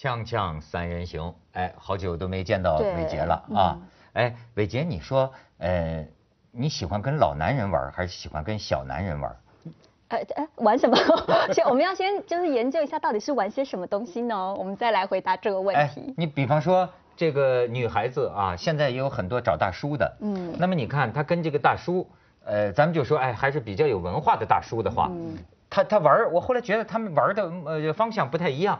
[0.00, 3.76] 锵锵三人行，哎，好久都没见到对伟杰了啊！
[4.12, 6.06] 哎，伟杰，你说，呃，
[6.52, 9.36] 你喜欢跟老男人玩，还是喜欢跟小男人玩？
[10.06, 10.96] 呃呃，玩什么？
[11.52, 14.54] 先我们要先就是研究一下到底是玩些什么东西呢？
[14.54, 16.14] 我们再来回答这个问哎题，。
[16.16, 22.08] 你比方说这个女孩子啊，现在也有很多找大叔的，嗯那么你看她跟这个大叔，
[22.44, 25.36] 呃，咱们就说，哎，还是比较有文化的大叔的话，嗯
[25.68, 28.78] 他他玩，我后来觉得他们玩的呃方向不太一样。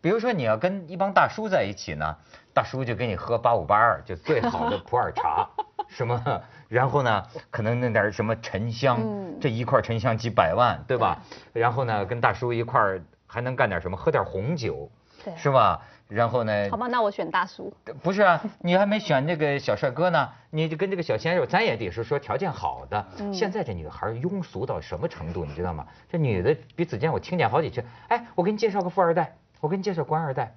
[0.00, 2.16] 比如说你要跟一帮大叔在一起呢，
[2.54, 5.48] 大叔就给你喝八五八二，就最好的普洱茶，
[5.88, 11.22] 什么，然后呢，可能弄点什么沉香，嗯这一块沉香几百万，对吧？
[11.52, 14.90] 然后呢，跟大叔一块儿还能干点什么，喝点红酒，
[15.24, 15.82] 对，是吧？
[16.08, 17.72] 然后呢好，吧，那我选大叔。
[18.02, 23.06] 不是啊，你还没选那个小帅哥呢，你就跟这个小鲜肉，咱也得是说条件好的。
[23.18, 25.86] 嗯现在这女孩庸俗到什么程度，你知道吗？
[26.10, 30.54] 这女的比子健我听见好几句，哎，我给你介绍个富二代，我给你介绍官二代。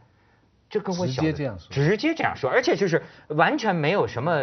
[0.69, 4.41] 这跟我直接这样说直接这样说，而且就是完全没有什么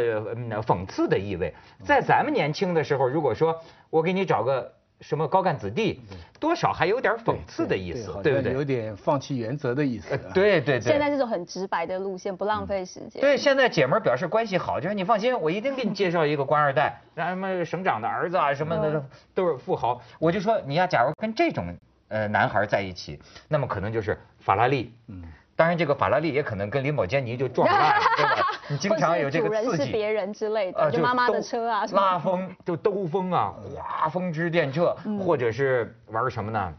[0.62, 1.52] 讽刺的意味。
[1.84, 6.00] 在咱们年轻的时候，如果说我给你找个什么高干子弟，
[6.39, 8.52] 多少还有点讽刺的意思，好对不对？
[8.52, 10.17] 有点放弃原则的意思。
[10.33, 10.80] 对对对。
[10.80, 13.20] 现在这种很直白的路线，不浪费时间。
[13.20, 20.00] 对，现在姐们儿表示关系好，就是你放心，我一定给你介绍一个官二代，让什么省长的儿子啊什么的嗯都是富豪。
[20.20, 21.74] 我就说你要假如跟这种
[22.11, 24.94] 呃男孩在一起，那么可能就是法拉利。
[25.08, 25.22] 嗯，
[25.56, 28.47] 当然，这个法拉利也可能跟林宝坚尼就撞烂， 对吧？
[28.69, 29.77] 你经常有这个刺激。
[29.78, 31.84] 人是别人之类的，妈妈的兜车啊。
[31.92, 36.72] 拉风就兜风啊，哗风之电掣，嗯或者是玩什么呢？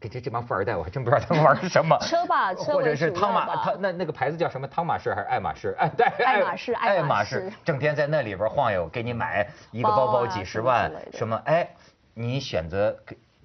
[0.00, 1.98] 这这这帮富二代，我还真不知道他们玩什么。
[2.06, 4.68] 车吧，车或者是汤马，要吧汤那那个牌子叫什么？
[4.68, 5.74] 汤马士还是爱马仕？
[5.76, 11.36] 哎，对，爱马仕爱爱马马仕仕，整天在那里边晃悠，给你买一个包包几十万什么？
[11.46, 11.68] 哎，
[12.14, 12.96] 你选择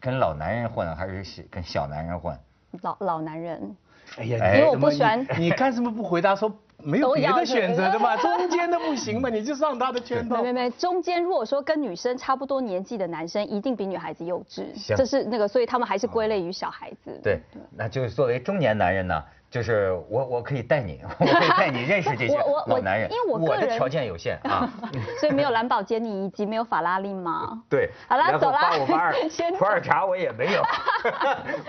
[0.04, 2.38] 跟跟老男人混，还是跟小男人混？
[2.82, 3.76] 老老男人。
[4.17, 8.16] 哎呀，哎因为我不喜欢你你干什么不回答说没有别的选择的嘛？
[8.22, 9.30] 中间的不行嘛？
[9.30, 10.52] 你就上他的圈套没。
[10.52, 17.17] 没没，中间如果说跟女生差不多年纪的男生，一定比女孩子幼稚，这是那个，所以他们还是归类于小孩子。
[17.23, 17.39] 对，
[17.76, 24.67] 那就是作为中年男人呢，就是我我可以带你， 我可以带你认识这些老男人，因为我的条件有限啊。
[25.21, 27.61] 所以没有蓝宝坚尼以及没有法拉利吗。
[27.69, 29.14] 对，好了走了八五八二
[29.55, 30.64] 普洱茶我也没有，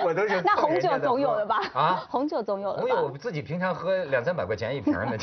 [0.03, 1.61] 我都是那红酒总有喝了吧？
[1.75, 2.81] 啊，红酒总有了吧？
[2.81, 5.19] 红酒我自己平常喝两三百块钱一瓶的。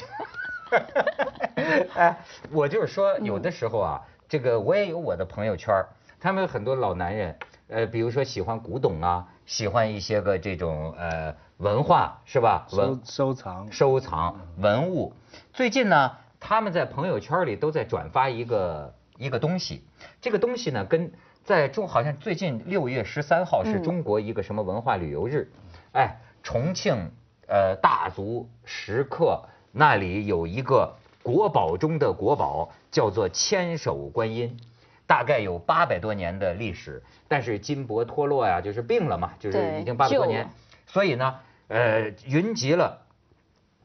[1.96, 2.16] 哎，
[2.54, 5.74] 我就是说，有的时候啊，这个我也有我的朋友圈
[6.20, 7.36] 他们有很多老男人，
[7.70, 12.68] 呃，比如说喜欢古董啊，喜欢一些个这种呃文化是吧？
[12.72, 15.14] 文收收藏，收藏文物。
[15.54, 19.84] 最近呢，他们在朋友圈里都在转发一个一个东西，
[20.20, 21.14] 这个东西呢，跟
[21.44, 23.84] 在中好像最近六月十三号是嗯。
[23.84, 25.52] 中国一个什么文化旅游日，
[25.94, 27.12] 哎，重庆
[27.48, 34.58] 呃大足石刻那里有一个国宝中的国宝，叫做千手观音。
[35.06, 40.50] 大概有八百多年的历史，但是金箔脱落呀，就是病了嘛，就是已经八百多年，
[40.88, 41.36] 所以呢，
[41.72, 43.00] 呃，云集了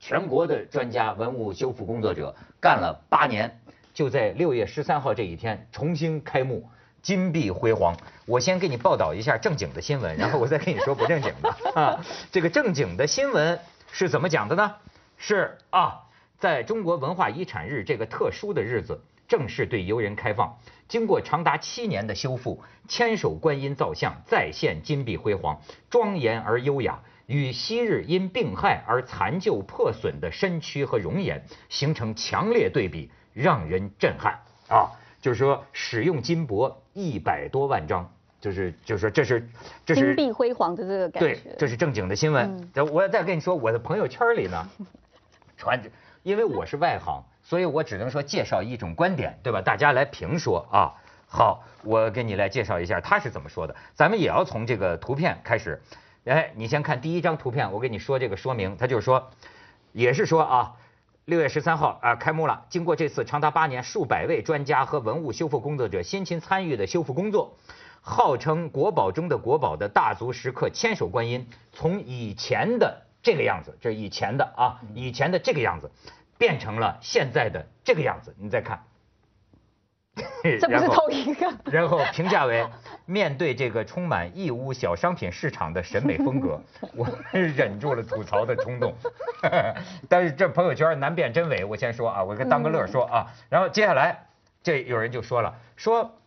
[0.00, 3.60] 全国的专家、文物修复工作者，干了八年，
[3.94, 6.68] 就在六月十三号这一天重新开幕，
[7.00, 7.96] 金碧辉煌。
[8.26, 12.04] 我先给你报道一下正经的新闻，然后我再跟你说不正经的 啊。
[12.32, 13.60] 这个正经的新闻
[13.92, 14.74] 是怎么讲的呢？
[15.16, 16.06] 是啊，
[16.40, 20.58] 在中国文化遗产日这个特殊的日子，正式对游人开放。
[20.88, 34.38] 经过长达七年的修复，千手观音造像再现金碧辉煌，庄严而优雅，与昔日因病害而残旧破损的身躯和容颜形成强烈对比，让人震撼
[34.68, 34.90] 啊！
[35.20, 38.08] 就是说，使用金箔一百多万张，
[38.40, 39.48] 就是就是说这是
[39.84, 41.56] 这是金碧辉煌的这个感觉对，。
[41.58, 44.68] 这是正经的新闻我再跟你说，我的朋友圈里呢，
[45.58, 45.90] 传着，
[46.22, 49.60] 因为我是外行，所以我只能说介绍一种观点，对吧？
[49.60, 50.94] 大家来评说啊。
[51.28, 53.74] 好，我给你来介绍一下他是怎么说的。
[53.94, 55.82] 咱们也要从这个图片开始。
[56.26, 59.30] 哎，你先看第一张图片，我给你说这个说明，他就是说，
[59.92, 60.76] 也是说啊。
[61.24, 62.66] 六月十三号啊，开幕了。
[62.68, 67.56] 经过这次长达八年、数百位专家和文物修复工作者辛勤参与的修复工作，
[68.00, 75.90] 号称国宝中的国宝的大足石刻千手观音，从以前的这个样子，这是以前的啊，以前的这个样子，
[76.38, 78.32] 变成了现在的这个样子。
[78.38, 78.84] 你再看，
[80.58, 81.46] 这不是同一个。
[81.70, 82.66] 然后评价为
[83.04, 86.60] 面对这个充满义乌小商品市场的审美风格，
[86.96, 88.94] 我忍住了吐槽的冲动。
[90.08, 93.26] 但是这朋友圈难辨真伪，我先说啊，我跟当个乐说啊。
[93.48, 94.26] 然后接下来
[94.62, 96.18] 这有人就说了，说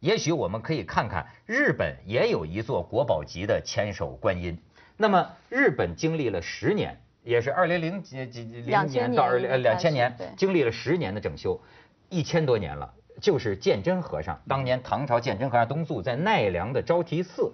[0.00, 4.58] 也许我们可以看看日本也有一座国宝级的千手观音。
[4.96, 11.60] 那么日本经历了十年，也是二零零几几零2000年到二零年两千年，经历了十年的整修，
[12.14, 12.94] 一千多年了。
[13.20, 17.52] 就是鉴真和尚，当年唐朝鉴真和尚东渡在奈良的招提寺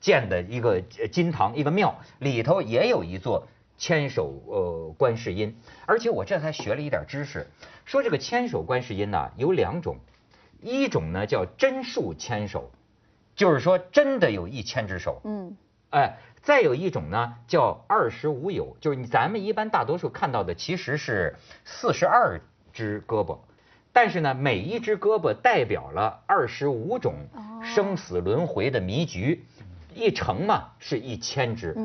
[0.00, 5.56] 建的一个呃金堂，一个庙，里头也有一座千手呃观世音。
[5.86, 7.46] 而且我这才学了一点知识，
[7.86, 9.96] 说这个千手观世音呢、有两种，
[10.60, 12.70] 一种呢叫真树千手，
[13.34, 15.56] 就是说真的有一千只手，嗯，
[15.90, 21.34] 哎，再有一种呢叫二十五有，就是你咱们一般大多数看到的其实是
[21.64, 22.40] 四十二
[22.74, 23.38] 只胳膊，
[23.92, 29.44] 但是呢每一只胳膊代表了二十五种哦生死轮回的迷局，
[29.94, 31.76] 一乘嘛是一千只，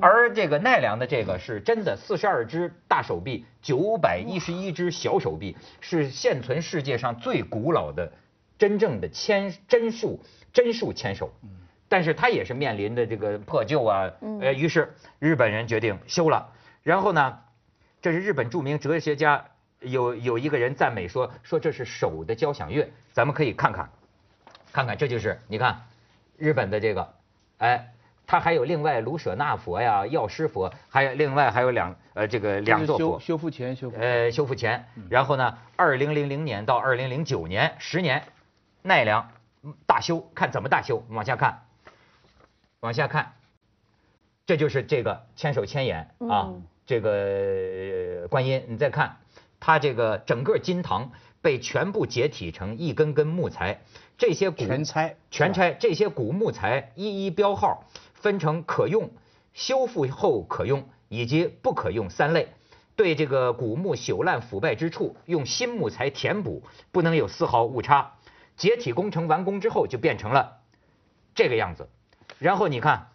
[0.00, 8.12] 而这个奈良的这个是真的四十二只大手臂，九百一十一只小手臂，是现存世界上最古老的
[8.58, 10.20] 真正的千真树
[10.52, 11.30] 真树千手。
[11.88, 14.10] 但是它也是面临的这个破旧啊，
[14.40, 16.50] 呃，于是日本人决定修了。
[16.82, 17.38] 然后呢，
[18.00, 19.44] 这是日本著名哲学家
[19.82, 23.90] 有有一个人赞美说说这是手的交响乐，咱们可以看看，
[24.72, 25.82] 看看这就是你看
[26.36, 27.14] 日本的这个，
[27.58, 27.92] 哎，
[28.26, 38.24] 他还有另外卢舍那佛呀、药师佛，还有另外还有两呃这个两座佛，修修复前修复呃，修复前，然后呢，二零零零年到二零零九年十年，
[38.82, 39.30] 奈良
[39.62, 41.62] 嗯大修，看怎么大修，往下看，
[42.80, 43.32] 往下看，
[44.46, 46.62] 这就是这个千手千眼啊，嗯。
[46.84, 49.16] 这个呃观音，你再看，
[49.64, 53.80] 它这个整个金堂被全部解体成一根根木材，
[54.18, 59.12] 这些古全拆全拆这些古木材一一标号，分成可用、
[59.54, 62.48] 修复后可用以及不可用三类。
[62.96, 68.14] 对这个古木朽烂腐败之处，用新木材填补，不能有丝毫误差。
[68.56, 70.58] 解体工程完工之后，就变成了
[71.36, 71.88] 这个样子。
[72.40, 73.10] 然后你看，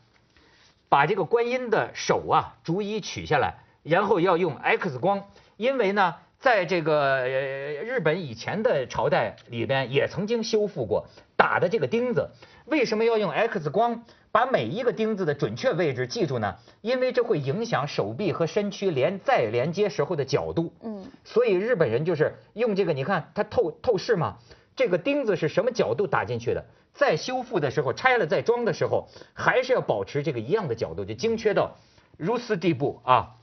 [0.87, 5.25] 把这个观音的手啊逐一取下来，然后要用 X 光，
[5.57, 12.29] 因为呢，在这个呃日本以前的朝代里边也曾经修复过打的这个钉子，
[12.65, 16.55] 为什么要用 X 光把每一个钉子的准确位置记住呢？
[16.81, 20.73] 因为这会影响手臂和身躯连再连接时候的角度。
[20.81, 24.37] 嗯，所以日本人就是用这个，你看它透透视嘛，
[24.75, 26.65] 这个钉子是什么角度打进去的？
[26.93, 31.77] 在修复的时候，拆了再装的时候，还是要保持这个一样的角度，就精确到
[32.17, 33.35] 如此地步啊。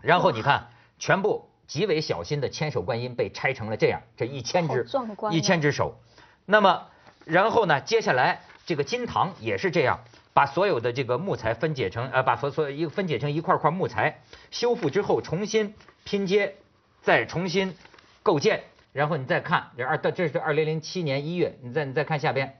[0.00, 4.84] 然后你看，全部极为小心的千手观音被拆成了这样，这一千只
[5.30, 6.00] 一千只手。
[6.46, 6.88] 那么，
[7.24, 10.00] 然后呢，接下来这个金堂也是这样，
[10.32, 15.74] 把所有的这个木材分解成呃，把所所有一个分解成一块块木材，修复之后重新
[16.04, 16.56] 拼接，
[17.02, 17.76] 再重新
[18.22, 18.64] 构建。
[18.94, 22.58] 然后你再看，这二这是二零零七年一月，你再你再看下边，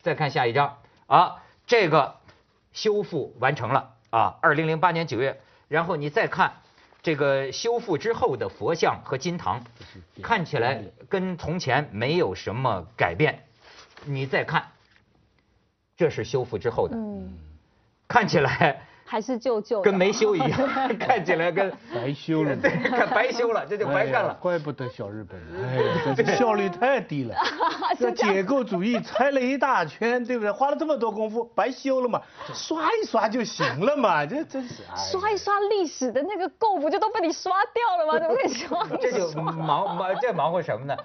[0.00, 2.20] 再看下一张啊，这个
[2.72, 6.62] 修复完成了啊，二零零八年九月，然后你再看
[7.04, 9.62] 这个修复之后的佛像和金堂，
[10.22, 13.44] 看起来跟从前没有什么改变。
[14.06, 14.72] 你再看，
[15.98, 17.36] 这是修复之后的，嗯，
[18.08, 20.50] 看起来还是旧旧的，跟没修一样，
[20.98, 24.34] 看起来跟白修了对，看白修了， 这就白干了。
[24.40, 25.76] 怪不得小日本人， 哎
[26.10, 27.34] 呀，这效率太低了。
[27.98, 30.50] 这解构主义拆了一大圈，对不对？
[30.50, 32.20] 花了这么多功夫，白修了嘛？
[32.52, 34.24] 刷一刷就行了嘛？
[34.26, 34.82] 这真是。
[34.84, 38.18] 哎刷一刷历史的那个垢不就都被你刷掉了吗？
[38.18, 39.42] 怎么可以刷这就刷？
[39.42, 40.96] 忙忙这忙活什么呢？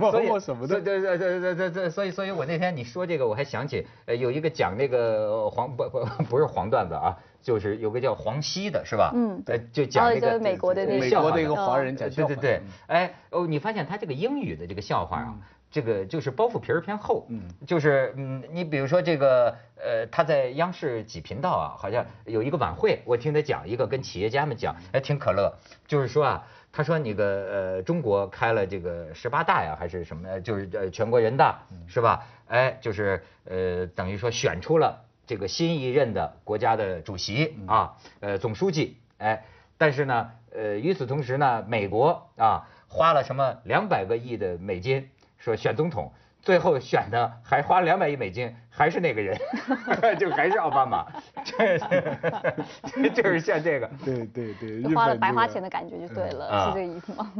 [0.00, 9.12] 忙所以活什么呢对对对对对对，所以所以我那天你说这个，我还想起呃有一个讲那个黄不不不是黄段子啊，就是有个叫黄西的是吧？
[9.14, 12.28] 嗯对就讲那个哦美国的那个美国的一个华人讲笑话。
[12.28, 15.34] 对对对，哎哦，你发现他这个英语的这个笑话啊，
[15.70, 25.54] 这个就是包袱皮儿偏厚，嗯就是嗯，你比如说这个呃，他在央视几频道啊，好像有一个晚会，我听他讲一个跟企业家们讲，哎挺可乐，
[25.86, 26.46] 就是说啊。
[26.72, 30.38] 他说：“那个呃，中国开了这个十八大呀，还是什么？
[30.42, 32.22] 就是呃，全国人大是吧？
[32.48, 38.98] 哎，就是呃，等于说选出了这个新一任的国家的主席啊，呃，总书记。
[39.18, 39.44] 哎，
[39.78, 49.38] 但是呢，呃，与此同时呢，美国啊花了什么两百个亿的美金说选总统，最后选的还花了两百亿美金，还是那个人，
[50.20, 51.06] 就还是奥巴马，
[51.44, 53.90] 这这 就是像这个。
[54.04, 57.32] 对对对，就花了白花钱的感觉就对了，啊是这个意思吗？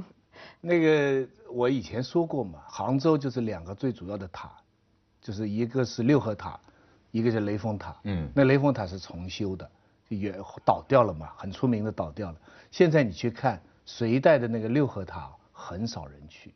[0.60, 4.50] 那个我以前说过嘛，杭州就是两个最主要的塔，
[5.20, 6.58] 就是一个是六合塔，
[7.16, 7.96] 一个是雷峰塔。
[8.04, 9.70] 嗯那雷峰塔是重修的，
[10.08, 12.36] 也倒掉了嘛，很出名的倒掉了。
[12.70, 16.52] 现在你去看隋代的那个六合塔，很少人去，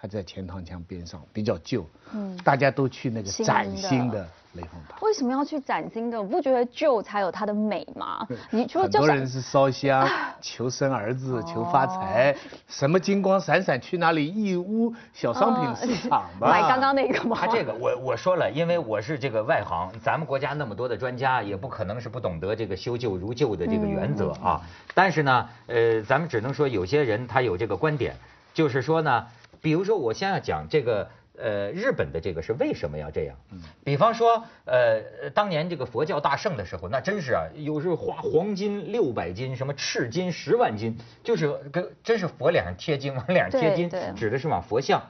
[0.00, 4.96] 它在钱塘江边上，比较旧，嗯，大家都去那个崭新的雷峰塔。
[5.02, 6.16] 为什么要去崭新的？
[6.16, 8.24] 我不觉得旧才有它的美吗？
[8.50, 10.08] 你说很多人是烧香
[10.40, 12.32] 求生儿子、求发财，
[12.68, 14.24] 什么金光闪闪去哪里？
[14.32, 16.48] 义乌小商品市场吧。
[16.48, 17.36] 买刚刚那个吗？
[17.40, 24.62] 他这个我我说了，因为我是这个外行，咱们国家那么多的专家，也不可能是不懂得这个修旧如旧的这个原则啊。
[24.94, 28.14] 但是呢，呃，咱们只能说有些人他有这个观点，
[28.54, 29.26] 就是说呢。
[29.60, 33.36] 比如说，我先要讲这个，呃，日本的这个是为什么要这样？
[33.50, 45.02] 嗯，比方说，呃，当年这个佛教大盛的时候，那真是啊，有时候花黄金六百斤，什么赤金十万斤，就是跟真是佛脸上贴金，往脸上贴金，指的是往佛像。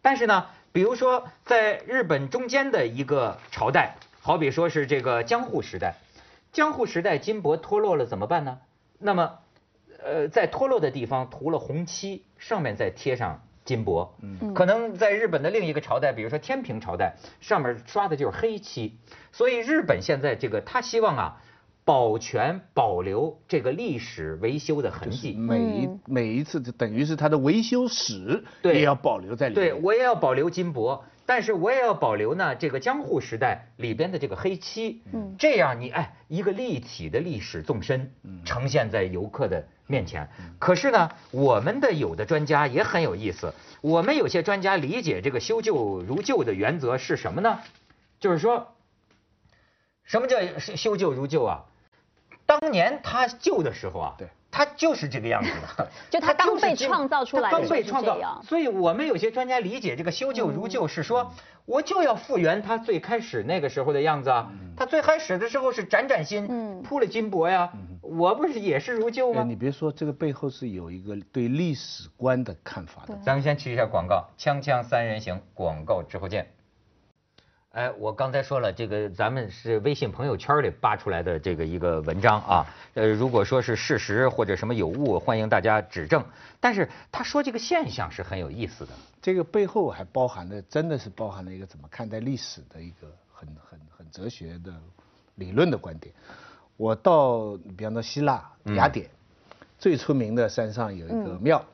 [0.00, 5.96] 但是呢，比如说在日本中间的一个朝代，好比说是这个江户时代，
[6.52, 8.58] 江户时代金箔脱落了怎么办呢？
[8.98, 9.38] 那么，
[10.02, 13.42] 呃，在脱落的地方涂了红漆，上面再贴上。
[13.64, 18.98] 金箔，嗯，可能在日本的另一个朝代，比如说天平朝代，上面刷的就是黑漆，
[19.32, 21.42] 所以日本现在这个他希望啊，
[21.84, 31.04] 保全保留这个历史维修的痕迹，每一每一次就等于是它的维修史也要保留在里面，对我也要保留金箔。
[31.24, 38.10] 但是我也要保留呢，这个江户时代里边的这个黑漆，嗯，这样你哎，一个立体的历史纵深，
[38.44, 39.64] 呈现在游客的
[39.94, 40.28] 面前。
[40.58, 47.60] 可是呢，我们的有的专家也很有意思，我们有些专家理解这个修旧如旧的原则是什么呢？
[48.18, 48.74] 就是说，
[50.04, 51.64] 什么叫修旧如旧啊？
[52.46, 54.28] 当年他旧的时候啊，对。
[54.54, 58.42] 他就是这个样子的， 就他刚被创造出来的，刚被创造。
[58.46, 61.32] 所以我们有些专家理解这个修旧如旧是说，
[61.64, 64.50] 我就要复原他最开始那个时候的样子啊。
[64.76, 67.72] 他最开始的时候是崭崭新，铺了金箔呀，
[68.16, 69.44] 我不是也是如旧吗？
[69.44, 73.16] 你别说，这个背后是有一个对历史观的看法的。
[73.24, 76.46] 咱们先去一下广告，锵锵三人行，广告之后见。
[77.70, 86.22] 哎，我刚才说了，这个咱们是微信朋友圈里扒出来的这个一个文章啊，呃，如果说是事实或者什么有误，欢迎大家指正。
[86.60, 88.92] 但是他说这个现象是很有意思的，
[89.22, 94.70] 这个背后还包含了，真的是包含了一个怎么看待历史的一个很很很哲学的
[95.36, 96.14] 理论的观点。
[96.82, 99.08] 我到比方说希腊雅典，
[99.78, 101.64] 最出名的山上有一个庙，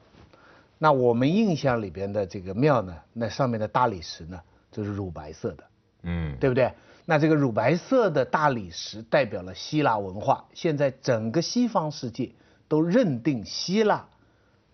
[0.76, 4.38] 那我们印象里边的这个庙呢，那上面的大理石呢，
[4.70, 5.64] 就是乳白色的。
[6.02, 6.70] 嗯，对不对？
[7.06, 10.44] 那这个乳白色的大理石代表了希腊文化。
[10.52, 12.30] 现在整个西方世界
[12.68, 14.06] 都认定希腊，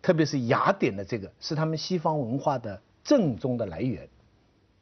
[0.02, 4.08] 特别是雅典的这个是他们西方文化的正宗的来源。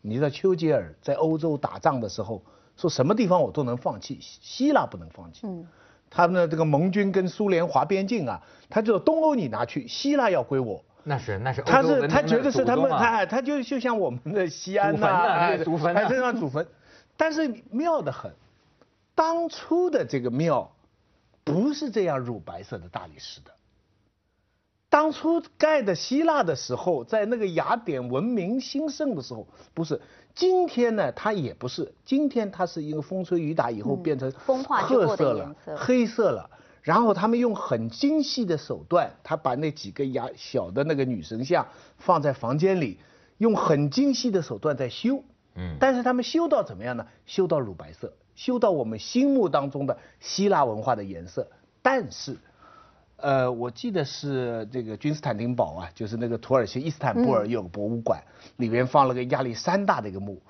[0.00, 2.42] 你知道丘吉尔在欧洲打仗的时候，
[2.76, 5.40] 说什么地方我都能放弃，希腊不能放弃。
[5.44, 5.66] 嗯，
[6.10, 10.84] 他们的这个盟军跟苏联划边境啊，他就东欧你拿去，希腊要归我。
[11.04, 16.66] 那是那是，他是他觉得是他们，他他就就像我们的西安呐，祖坟他这样祖坟，
[17.16, 18.32] 但是妙的很，
[19.14, 20.72] 当初的这个庙
[21.42, 23.50] 不是这样乳白色的大理石的，
[24.88, 30.00] 当初盖的希腊的时候，在那个雅典文明兴盛的时候，不是，
[30.34, 36.50] 今天呢它也不是，今天它是一个风吹雨打以后变成风化褐色了，黑色了。
[36.82, 41.64] 然后他们用很精细的手段，他把那几个牙小的那个女神像
[41.96, 42.98] 放在房间里，
[43.38, 45.22] 用很精细的手段在修。
[45.54, 47.06] 嗯，但是他们修到怎么样呢？
[47.24, 51.46] 修到乳白色，修到我们心目当中的希腊文化的颜色。
[51.82, 52.36] 但是，
[53.22, 58.20] 呃，我记得是这个君士坦丁堡啊，就是那个土耳其伊斯坦布尔有个博物馆，
[58.56, 60.42] 里边放了个亚历山大的一个墓，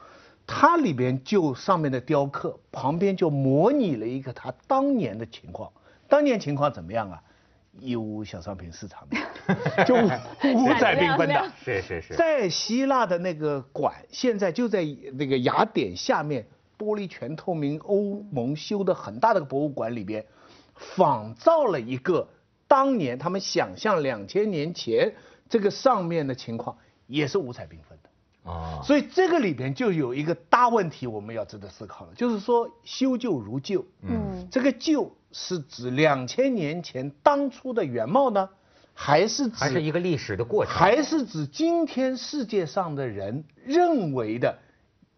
[0.46, 5.70] 它里边就上面的雕刻旁边就模拟了一个他当年的情况。
[6.08, 7.22] 当年情况怎么样啊？
[7.80, 11.52] 义乌小商品市场的，就五彩缤纷的。
[11.64, 12.14] 是是是。
[12.14, 16.46] 在希腊的那个馆，现在就在那个雅典下面，
[16.78, 20.22] 玻璃全透明，欧盟修的很大的博物馆里边，
[20.74, 22.28] 仿造了一个
[22.72, 25.12] 当年他们想象两千年前
[25.50, 28.50] 这个上面的情况，也是五彩缤纷的。
[28.50, 28.80] 啊。
[28.82, 33.84] 所以这个里边就有一个大问题，我们要值得思考了，就是说修旧如旧。
[34.00, 34.48] 嗯。
[34.50, 35.12] 这个旧。
[35.34, 38.50] 是指两千年前当初的原貌呢，
[38.92, 40.74] 还是指还是一个历史的过程？
[40.74, 44.58] 还是指今天世界上的人认为的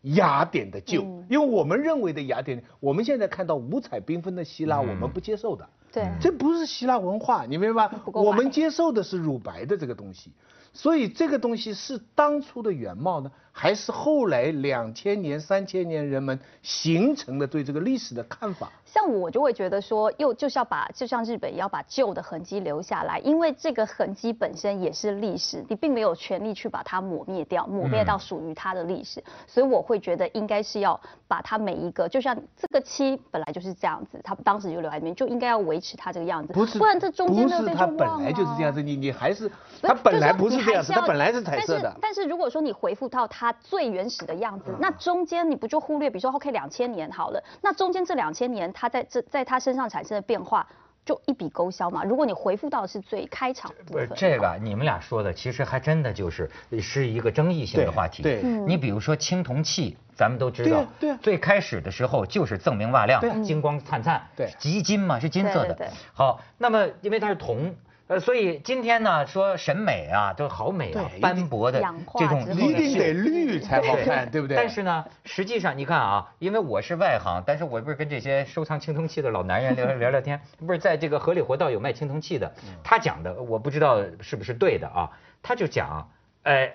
[0.03, 1.03] 雅典的旧？
[1.29, 5.69] 因为我们认为的雅典，我们现在看到五彩缤纷的希腊，我们不接受的。
[5.95, 6.11] 对。
[6.21, 7.97] 这不是希腊文化，你明白吧？
[8.05, 10.33] 不够白我们接受的是乳白的这个东西，
[10.73, 18.69] 所以这个东西是当初的原貌呢，还是后来两千年、三千年人们形成的对这个历史的看法？
[18.85, 29.23] 像我就会觉得说，又就是要把，就像日本也要把旧的痕迹留下来，因为这个痕迹本身也是历史，你并没有权利去把它抹灭掉，抹灭到属于它的历史。
[29.47, 42.15] 所以我会觉得应该是要把它每一个，就像这个漆本来就是这样子，它当时就留在里面，就应该要维持它这个样子，不是，不然这中间不是它本来就是这样子，你你还是它本来不是这样子，它本来是彩色的但是。
[42.15, 50.67] 但是如果说你回复到它最原始的样子，那中间你不就忽略，比如说 OK 两千年好了，那中间这两千年它在这在它身上产生的变化，
[51.05, 52.05] 就一笔勾销嘛。
[52.05, 58.23] 如果你回复到的是最开场部不是分，这个，你们俩说的其实还真的就是是一个争议性的话题。
[58.23, 65.91] 对嗯你比如说青铜器，咱们都知道对最开始的时候就是锃明瓦亮金光灿灿，对极金嘛，是金色的对对对。
[66.13, 67.75] 好，那么因为它是铜。
[68.07, 71.81] 呃，所以今天呢，说审美啊，都好美啊，斑驳的
[72.19, 74.57] 这种一定得绿才好看，对不对？
[74.59, 85.11] 但是呢，实际上你看啊，因为我是外行，但是我不是跟这些收藏青铜器的老男人聊 聊聊天，不是在这个河里活道有卖青铜器的，他讲的我不知道是不是对的啊，
[85.43, 86.11] 他就讲，
[86.43, 86.75] 哎，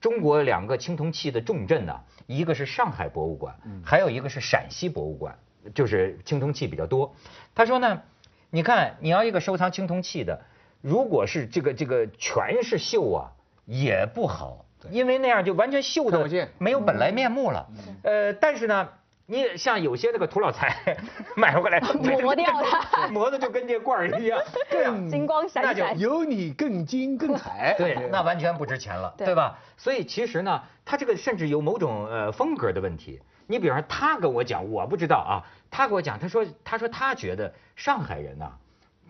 [0.00, 5.38] 中国两个青铜器的重镇呢，一个是上海博物馆，还有一个是陕西博物馆，
[5.72, 7.14] 就是青铜器比较多。
[7.54, 8.02] 他说呢，
[8.50, 10.40] 你看你要一个收藏青铜器的，
[10.80, 13.32] 如果是这个这个全是锈啊，
[13.66, 14.64] 也不好。
[14.90, 17.66] 因为那样就完全锈的没有本来面目了。
[18.04, 18.88] 呃，但是呢，
[19.26, 20.96] 你像有些那个土老财
[21.36, 21.80] 买回来
[22.22, 22.66] 磨掉了
[23.10, 24.40] 磨的就跟这罐儿一样，
[24.70, 25.98] 这样金光闪那就闪。
[25.98, 27.74] 有你更金更彩。
[27.76, 29.58] 对，那完全不值钱了，对对吧？
[29.76, 33.20] 所以其实呢，他这个甚至有某种呃风格的问题。
[33.48, 38.52] 你比方说，他跟我讲，我不知道啊，他跟我讲，他说他说他觉得上海人呐、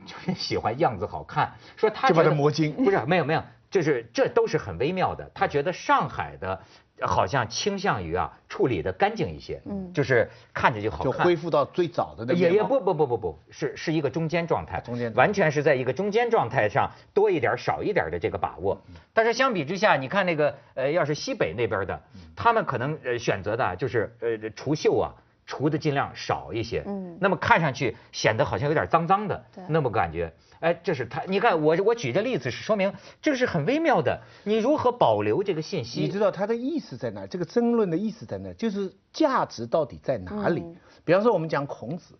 [0.06, 5.30] 就是喜欢样子好看，说他就把觉得它磨精不是没有没有，就是这都是很微妙的。
[5.34, 6.60] 他觉得上海的呃
[7.00, 9.92] 好像倾向于啊处理的干净一些，嗯。
[9.92, 18.80] 就是看着就好就，恢复到最早的那个也也不不不不不是是一个中间状态，中间完全是在一个中间状态上多一点少一点的这个把握。
[19.12, 22.00] 但是相比之下，你看那个呃，要是西北那边的，
[22.36, 25.14] 他们可能呃选择的啊就是呃除锈啊。
[25.48, 36.02] 除的尽量少一些，嗯那么看上去显得好像有点脏脏的对，那么感觉，哎，这是他，你看我我举这例子是说明这个是很微妙的，你如何保留这个信息？
[36.02, 37.26] 你知道它的意思在哪？
[37.26, 38.52] 这个争论的意思在哪？
[38.52, 40.60] 就是价值到底在哪里？
[40.60, 42.14] 嗯比方说，我们讲孔子，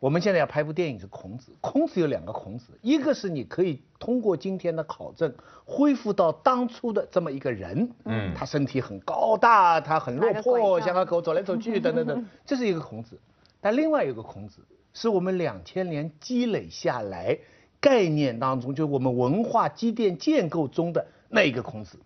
[0.00, 1.52] 我们现在要拍部电影是孔子。
[1.60, 5.32] 孔子有两个孔子，一个是你可以通过今天的考证
[5.66, 13.20] 恢复到当初的这么一个人，嗯他身体很高大，他很落魄，杖像个狗走来走去 等等等，这是一个孔子。
[13.60, 14.62] 但另外有个孔子，
[14.94, 17.38] 是我们两千年积累下来
[17.78, 21.98] 概念当中，就是我们文化积淀建构中的那一个孔子。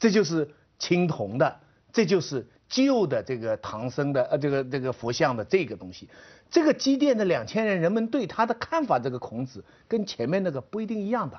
[0.00, 1.60] 这就是青铜的，
[1.92, 6.08] 这就是旧的这个唐僧的呃这个这个佛像的这个东西，
[6.50, 11.38] 这个积淀的两千年人们对他的看法，这个孔子跟前面那个不一定一样的，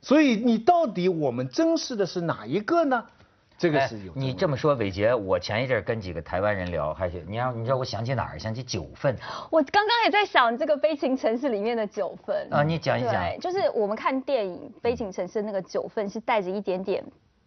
[0.00, 3.04] 所以你到底我们珍视的是哪一个呢？
[3.56, 8.38] 这个哎是有你这么说，伟杰，我前一阵儿跟几个台湾人聊，还是你让你知道我想起哪儿？
[8.38, 9.16] 想起九份
[9.48, 13.38] 我刚刚也在想这个《悲情城市》里面的九份啊，你讲一讲对，。
[13.38, 17.04] 就是我们看电影《悲情城市》那个九份是带着一点点。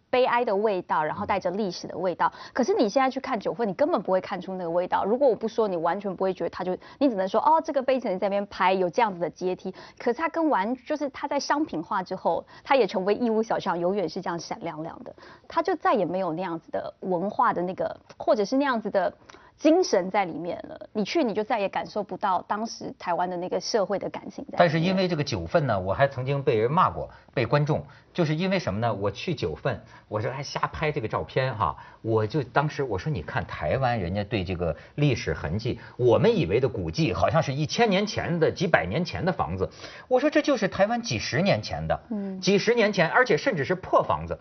[0.10, 2.32] 悲哀的味道，然后带着历史的味道。
[2.54, 5.04] 可是你现在去看九份，你根本不会看出那个味道。
[5.06, 9.74] 如果我不说，你完全不会觉得它就，你只能说哦，这个悲情在那边拍有这样子的阶梯。
[9.98, 15.14] 可是它跟完，就是它在商品化之后，它也成为义乌小巷，永远是这样闪亮亮的。
[15.48, 19.14] 它就再也没有那样子的文化的那个，或者是那样子的。
[19.58, 24.46] 精神在里面了，你去你就再也感受不到当时台湾的那个社会的感情。
[24.56, 28.94] 但是因为这个九份呢，我还曾经被人骂过，被观众，就是因为什么呢？
[28.94, 39.68] 我去九份，我说还瞎拍这个照片哈，我就当时我说你看台湾人家对这个历史痕迹，我们以为的古迹好像是一千年前的、几百年前的房子，
[40.08, 44.38] 我说这就是台湾几十年前的，嗯几十年前，而且甚至是破房子。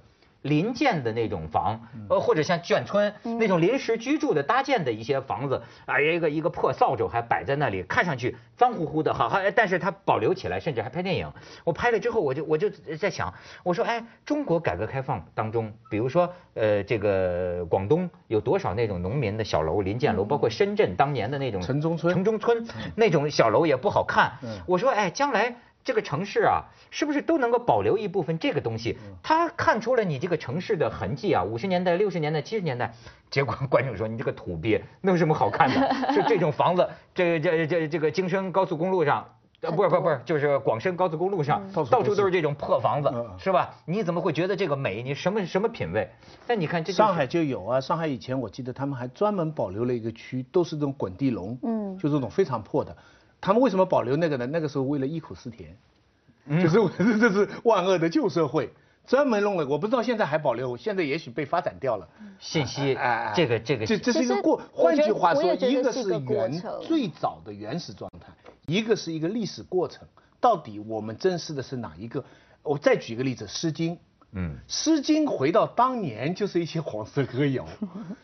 [0.46, 11.30] 临建的那种房，呃，或者像眷村那种临时居住的搭建的一些房子，啊，一个一个破扫帚还摆在那里，看上去脏乎乎的，好，好但是它保留起来，甚至还拍电影。
[11.64, 13.32] 我拍了之后，我就我就在想，
[13.62, 24.60] 我说，哎，中国改革开放当中，比如说，呃，这个广东有多少那种农民的小楼、临建楼，包括深圳当年的那种城中村城中村那种小楼也不好看嗯。
[24.66, 25.56] 我说，哎，将来。
[25.86, 28.98] 这个城市啊，是不是都能够保留一部分这个东西？
[29.22, 32.92] 它看出了你这个城市的痕迹啊，五十年代、六十年代、七十年代。
[33.30, 35.94] 结果观众说你这个土鳖，那有什么好看的？
[36.12, 39.24] 是这种房子，这这这这个京深高速公路上
[39.60, 43.74] 呃，不是不是不是，就是广深高速公路上，到处到处都是都是这种破房子嗯，是吧？
[43.84, 45.04] 你怎么会觉得这个美？
[45.04, 46.10] 你什么什么品味？
[46.48, 52.96] 但你看这就是上海就有啊，上海以前我记得他们还专门保留了一个区，都是这种滚地龙，嗯就这种非常破的。
[53.46, 54.44] 他们为什么保留那个呢？
[54.44, 55.76] 那个时候为了忆苦思甜，
[56.46, 58.72] 嗯就是为这是万恶的旧社会，
[59.06, 59.64] 专门弄了。
[59.68, 62.08] 我不知道现在还保留，现在也许被发展掉了。
[62.40, 62.98] 信息
[63.36, 68.32] 这个这个这这是一个过，换句话说，一个是原最早的原始状态，
[68.66, 70.08] 一个是一个历史过程。
[70.40, 72.24] 到底我们珍视的是哪一个？
[72.64, 73.94] 我再举一个例子，《诗经》。
[74.32, 77.64] 嗯《诗经》回到当年就是一些黄色歌谣，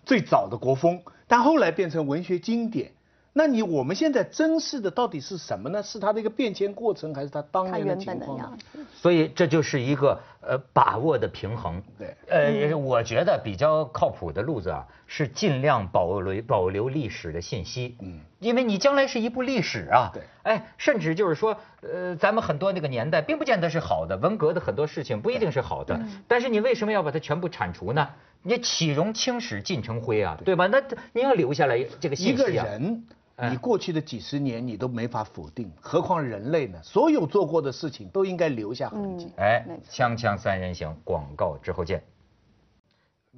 [0.05, 2.91] 最早的国风，但后来变成文学经典。
[3.35, 5.83] 那你我们现在珍视的到底是什么呢？
[5.83, 8.59] 是它的一个变迁过程，还是它当年的它原本的情况？
[8.95, 11.83] 所以这就是一个呃把握的平衡。
[11.99, 17.97] 对呃，我觉得比较靠谱的路子啊，是尽量保留保留历史的信息。
[18.01, 20.11] 嗯，因为你将来是一部历史啊。
[20.13, 20.23] 对。
[20.43, 25.99] 哎，甚至就是说，呃，咱们很多那个年代并不见得是好的，文革的很多事情不一定是好的。
[26.29, 28.07] 但是你为什么要把它全部铲除呢？
[28.43, 30.67] 你岂容青史尽成灰啊，对吧？
[30.67, 32.65] 那你要留下来这个信息啊。
[32.65, 33.15] 人，哎
[33.51, 36.79] 你过去的几十年你都没法否定，何况人类呢？
[36.83, 39.33] 所有做过的事情都应该留下痕迹。
[39.37, 42.03] 哎，锵锵三人行，广告之后见。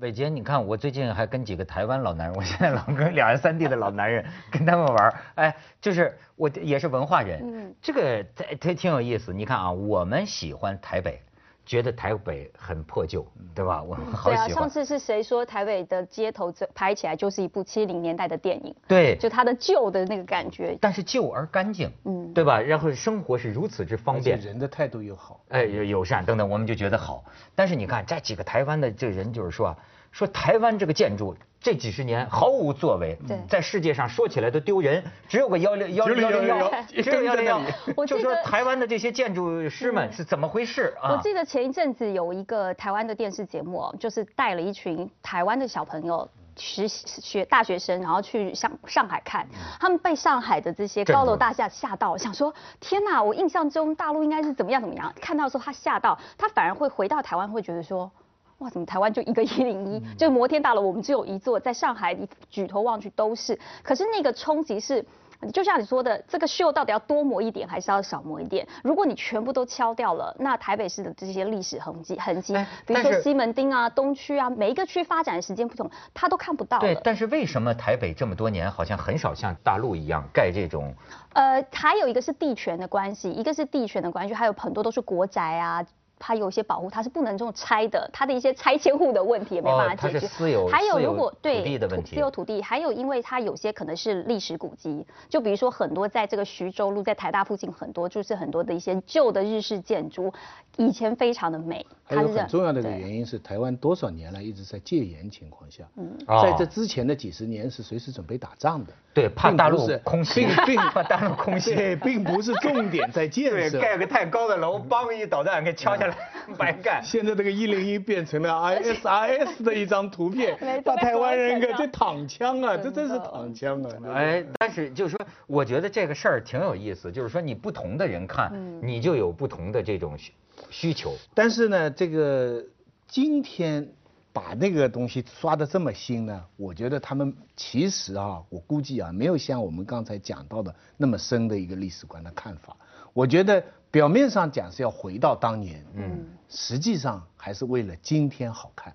[0.01, 9.33] 伟杰，你看我最近还跟几个台湾老男人，我现在老跟两岸三地的老男人 跟他们玩，哎，就是我也是文化人，嗯这个他他挺有意思。
[9.33, 11.23] 你看啊，我们喜欢台北，
[11.67, 13.83] 觉得台北很破旧，对吧？
[13.83, 14.69] 我们好对啊，上。
[14.69, 18.75] 次是谁说台北的街头这拍起来就是一部七零年代的电影？
[18.89, 20.77] 对，就它的旧的那个感觉。
[20.81, 22.61] 但是旧而干净，嗯对吧？
[22.61, 25.41] 然后生活是如此之方便，人的态度又好。
[25.49, 27.25] 哎，友友善等等，我们就觉得好。
[27.55, 29.77] 但是你看这几个台湾的这人，就是说啊，
[30.15, 38.07] 说台湾这个建筑这几十年毫无作为，对在世界上说起来都丢人，只有个幺六幺只有幺零幺101，只有幺零幺跟在那。
[38.07, 41.11] 就说我记得台湾的这些建筑师们是怎么回事啊？
[41.11, 46.27] 我记得前一阵子有一个台湾的电视节目哦，就是带了一群台湾的小朋友。
[46.57, 49.45] 实习学大学生，然后去上上海看，
[49.81, 53.21] 他们被上海的这些高楼大厦吓到，想说天哪！
[53.21, 58.09] 我印象中大陆应该是怎么样怎么样，看到的时候他吓到，他反而会回到台湾，会觉得说。
[58.59, 63.59] 哇，怎么台湾就一个一零一，就摩天大楼我们只有一座，在上海你举头望去都是。
[63.83, 65.05] 可是那个冲击是，
[65.53, 68.67] 就像你说的，这个秀到底要多磨一点，还是要少磨一点？
[68.83, 72.55] 如果你全部都敲掉了，那台北市的这些历史痕迹痕迹
[72.87, 76.81] 比如说西门町啊、东区啊，每一个区发展的时间不同，他都看不到了，。
[76.81, 80.95] 对但是为什么台北这么多年好像很少像大陆一样盖这种？
[81.33, 85.85] 呃，还有一个是地权的关系，一个是地权的关系，还有很多都是国宅啊。
[86.27, 90.27] 它有一些保护，它是不能这种拆的，它的一些拆迁户的问题也没办法解决。
[90.27, 100.33] 私有还有如果对土地的问题私有土地，还有因为它有些可能是历史古迹，就比如说很多在这个徐州路，在台大附近很多就是很多的一些旧的日式建筑，
[100.79, 101.85] 以前非常的美。
[102.07, 108.93] 还有它是这很重要的一个原因是，台湾多少年来一直在戒严情况下，嗯在这之前的几十年是随时准备打仗的。
[109.13, 111.75] 对，怕大陆空袭并， 怕大陆空袭。
[111.75, 113.79] 对，并不是重点在建对，设。
[113.79, 116.14] 盖个太高的楼，梆一导弹给敲下来，
[116.59, 117.03] 白干。
[117.03, 124.13] 现在这个一零一变成了 ISIS 的一张图片没，错把台湾人给这躺枪啊，这真是躺枪啊！
[124.13, 130.33] 哎，但是就是说，我觉得这个事儿挺有意思，就是说你不同的人看，你就有不同的这种需
[130.71, 131.15] 需求。
[131.35, 132.65] 但是呢，这个
[133.09, 133.89] 今天
[134.33, 142.77] 把那个东西刷的这么新呢，我觉得他们其实啊，我估计啊，没有像我们刚才讲到的那么深的一个历史观的看法。
[143.13, 143.63] 我觉得
[143.95, 148.93] 表面上讲是要回到当年，嗯，实际上还是为了今天好看。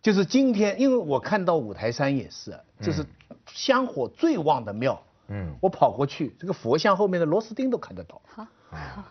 [0.00, 3.04] 就是今天，因为我看到五台山也是，就是
[3.44, 8.22] 香火最旺的庙，嗯我跑过去，这个佛像后面的螺丝钉都看得到。
[8.24, 8.46] 好，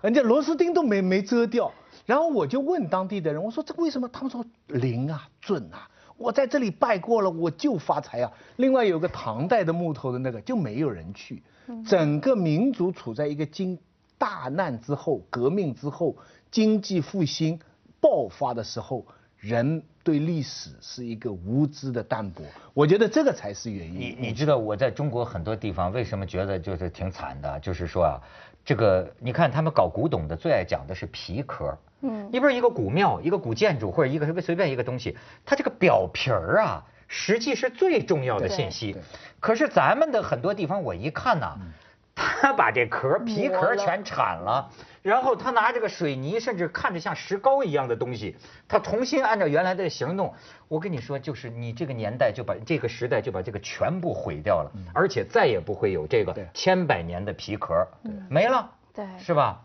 [0.01, 1.71] 人家螺丝钉都没没遮掉。
[2.07, 4.07] 然后我就问当地的人，我说这为什么？
[4.07, 8.31] 他们说灵啊，准啊，我在这里拜过了，我就发财啊。
[8.55, 11.43] 另外有个唐代的木头的那个就没有人去，
[11.85, 13.77] 整个民族处在一个经
[14.19, 16.15] 大难之后、革命之后、
[16.51, 17.59] 经济复兴
[17.99, 19.03] 爆发的时候，
[19.39, 22.43] 人对历史是一个无知的淡薄。
[22.73, 23.99] 我觉得这个才是原因。
[23.99, 27.59] 你你知道我在中国很多地方为什么觉得就是挺惨的？
[27.61, 28.19] 就是说啊，
[28.65, 31.77] 这个你看他们搞古董的最爱讲的是皮壳。
[32.01, 38.95] 嗯，你比如一个古庙、一个古建筑或者一个随便随便一个东西，它这个表皮儿啊，实际是最重要的信息。
[39.39, 41.57] 可是咱们的很多地方我一看呐、
[42.41, 44.69] 他把这壳皮壳全铲了，
[45.01, 48.35] 然后他拿这个水泥，甚至看着像石膏一样的东西，
[48.67, 50.33] 他重新按照原来的形弄。
[50.67, 57.87] 我跟你说，就是你这个年代就把这个时代就把这个全部毁掉了，而且再也不会有这个千百年的皮壳
[58.29, 58.69] 没了。
[58.93, 59.61] 对，是吧？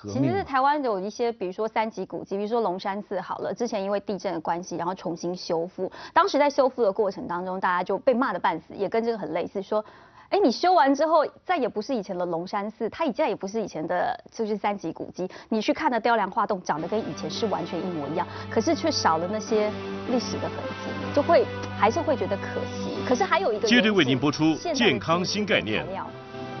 [0.00, 5.90] 其实台湾有一些，比如说三级古迹，比如说龙山寺好了，之前因为地震的关系，然后重新修复。
[6.14, 9.84] 当时在修复的过程当中，大家就被骂的半死，也跟这个很类似，说，
[10.30, 15.26] 哎，你修完之后，再也不是以前的龙山寺，它已再也不是以前的就是三级古迹。
[15.48, 19.70] 你去看的雕梁画栋，长得跟以前是完全一模一样，可是却少了那些
[20.10, 21.46] 历史的痕迹，就会
[21.78, 22.98] 还是会觉得可惜。
[23.08, 26.06] 可是还有一个接着原因是为您播出健康新概念材料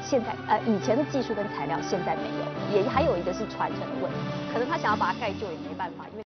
[0.02, 2.22] 现在呃以前的技术跟材料现在没
[2.72, 4.16] 有，也还有一个是传承的问题，
[4.50, 6.27] 可能他想要把它盖旧也没办法，因为。